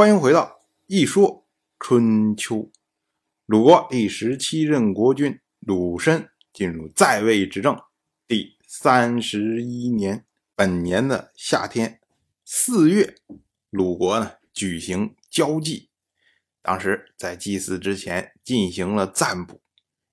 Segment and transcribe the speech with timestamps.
[0.00, 1.46] 欢迎回到《一说
[1.78, 2.56] 春秋》。
[3.44, 7.78] 鲁国第十七任国君鲁申进入在位执政
[8.26, 10.24] 第三十一年，
[10.54, 12.00] 本年的夏天
[12.46, 13.14] 四月，
[13.68, 15.90] 鲁国呢举行交祭，
[16.62, 19.60] 当时在祭祀之前进行了占卜，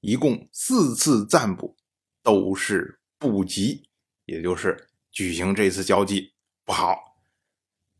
[0.00, 1.76] 一共四次占卜
[2.22, 3.86] 都是不吉，
[4.24, 6.32] 也就是举行这次交际
[6.64, 7.18] 不好。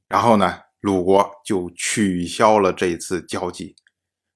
[0.08, 0.63] 然后呢？
[0.84, 3.74] 鲁国就取消了这次交际。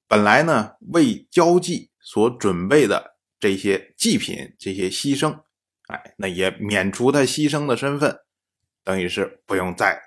[0.06, 5.40] 本来呢，为交际所准备的这些祭品、这些牺牲，
[5.88, 8.20] 哎，那也免除他牺牲的身份，
[8.82, 10.00] 等于是不用再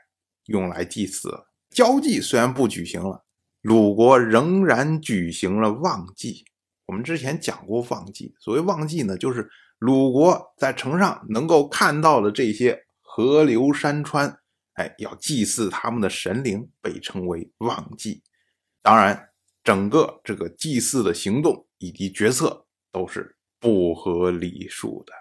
[0.48, 1.46] 用来祭祀。
[1.70, 3.24] 交际虽然不举行了，
[3.62, 6.46] 鲁国仍然举行了旺季。
[6.88, 9.48] 我们之前讲过旺季，所谓旺季呢，就是
[9.78, 14.40] 鲁国在城上能够看到的这些河流山川。
[14.74, 18.24] 哎，要祭祀他们的神灵，被称为忘祭。
[18.82, 19.30] 当然，
[19.64, 25.14] 整个这个祭祀的行动以及决策都是不合礼数的。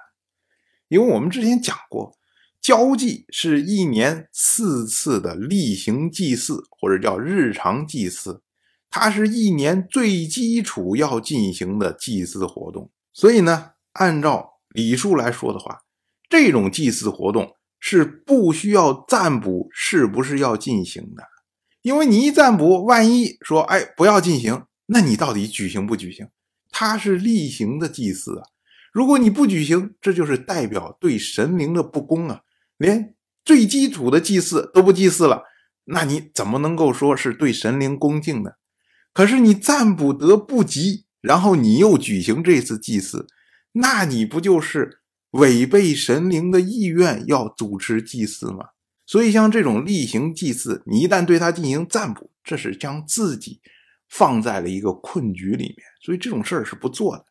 [0.89, 2.17] 因为我们之前讲过，
[2.61, 8.43] 交际是一年四次的例行祭祀，或者叫日常祭祀，
[8.89, 12.91] 它是一年最基础要进行的祭祀活动。
[13.13, 15.83] 所以呢，按照礼数来说的话，
[16.29, 17.57] 这种祭祀活动。
[17.81, 21.25] 是不需要占卜是不是要进行的？
[21.83, 26.29] 因为你一占卜，万一说哎不要进行，那你到底举行不举行？
[26.71, 28.45] 它是例行的祭祀啊。
[28.93, 32.43] 如果你不举行，这就是代表对神灵的不公啊。
[32.77, 33.15] 连
[33.45, 35.45] 最基础的祭祀都不祭祀了，
[35.87, 38.51] 那你怎么能够说是对神灵恭敬呢？
[39.15, 43.27] 可是你占卜得不吉，然后你又举行这次祭祀，
[43.73, 45.00] 那你不就是？
[45.31, 48.67] 违背神灵的意愿要主持祭祀吗？
[49.07, 53.61] 所以像这种例行祭祀，你一旦对它进行占卜，这是将自己
[54.09, 57.25] 放在了一个困局里面，所以这种事儿是不做的。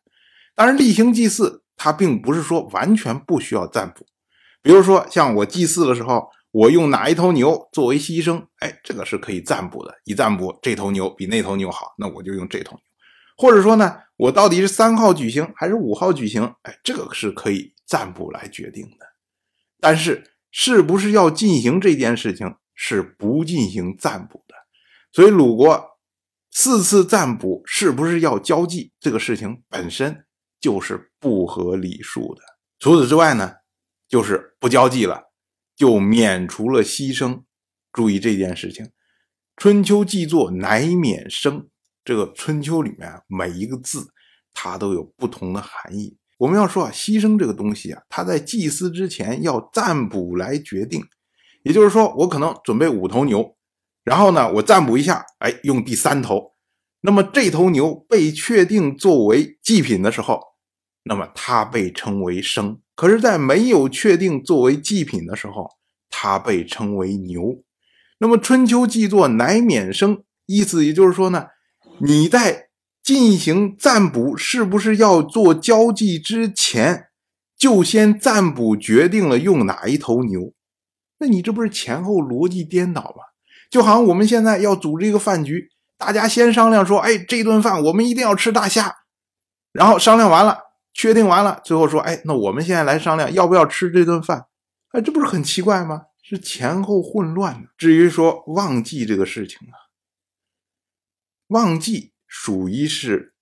[0.54, 4.04] 当然，例行祭祀它并不是说完全不需要占卜。
[4.62, 9.94] 比如说，像我祭祀的时候，我用哪一头牛作为牺牲，哎，这个是可以占卜的。
[10.04, 12.82] 一占卜，这头牛比那头牛好，那我就用这头牛。
[13.38, 17.72] 或者说呢，我到底是三号举行还是五号举行，哎，这个是可以。
[17.90, 19.06] 占卜来决定的，
[19.80, 24.54] 但是是不是要进行这件事情是不进行占卜的，
[25.10, 25.98] 所以鲁国
[26.52, 30.24] 四次占卜是不是要交际这个事情本身
[30.60, 32.42] 就是不合礼数的。
[32.78, 33.54] 除此之外呢，
[34.06, 35.24] 就是不交际了，
[35.74, 37.42] 就免除了牺牲。
[37.92, 38.92] 注意这件事情，
[39.56, 41.68] 春秋记作乃免生，
[42.04, 44.12] 这个春秋里面每一个字
[44.54, 46.16] 它都有不同的含义。
[46.40, 51.04] 我们要说啊，牺牲这个东西啊，它在祭祀之前要占卜来决定。
[51.62, 53.54] 也就是说，我可能准备五头牛，
[54.04, 56.54] 然后呢，我占卜一下，哎，用第三头。
[57.02, 60.40] 那么这头牛被确定作为祭品的时候，
[61.02, 62.80] 那么它被称为生。
[62.96, 65.68] 可是，在没有确定作为祭品的时候，
[66.08, 67.62] 它被称为牛。
[68.16, 71.48] 那么春秋记作乃免生，意思也就是说呢，
[71.98, 72.69] 你在。
[73.02, 77.08] 进行占卜是不是要做交际之前，
[77.56, 80.52] 就先占卜决定了用哪一头牛？
[81.18, 83.24] 那你这不是前后逻辑颠倒吗？
[83.70, 88.96] 就好像我们现在要组织一个饭局，大家先商量说，哎，这顿饭我们一定要吃大虾，
[89.72, 90.58] 然后商量完了，
[90.92, 94.46] 确定完了，最后说，哎，那我们现在来商量要不要吃这顿饭？
[94.92, 96.02] 哎，这不是很奇怪吗？
[96.22, 99.74] 是前后混乱至于说忘记这个事情啊，
[101.48, 102.12] 忘记。
[102.32, 103.34] 属于是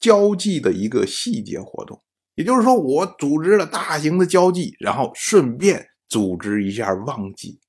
[0.00, 2.02] 交际的一个细节活动，
[2.34, 7.60] 也就是说，我组织了大型的交际，然后顺便组织一下旺季。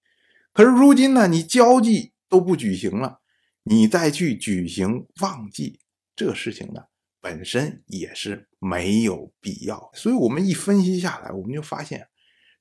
[0.54, 3.20] 可是如今呢，你交际都不举行了，
[3.64, 5.81] 你再去举行旺季，
[6.16, 6.84] 这事情呢，
[7.20, 9.92] 本身也是没有必要。
[9.94, 12.08] 所以，我们一分析下来，我们就发现，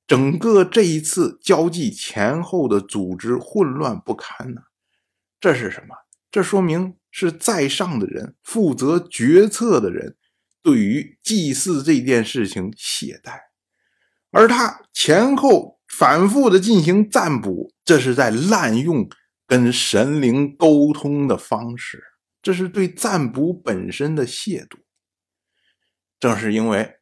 [0.07, 4.63] 整个这一次交际前后的组织混乱不堪呢。
[5.39, 5.95] 这是什么？
[6.33, 6.97] 这说明。
[7.11, 10.17] 是在上的人负责决策的人，
[10.63, 13.41] 对于祭祀这件事情懈怠，
[14.31, 19.09] 而他前后反复的进行占卜，这是在滥用
[19.47, 22.03] 跟神灵沟通的方式，
[22.41, 24.79] 这是对占卜本身的亵渎。
[26.19, 26.97] 正是因为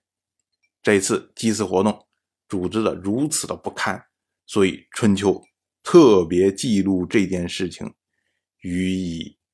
[0.82, 2.06] 这次祭祀活动
[2.48, 4.06] 组织的如此的不堪，
[4.46, 5.42] 所以春秋
[5.82, 7.92] 特别记录这件事情，
[8.62, 9.37] 予以。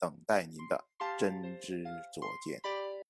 [0.00, 0.82] 等待您的
[1.18, 2.79] 真知灼见。